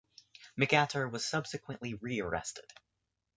[0.59, 2.65] McAteer was subsequently rearrested.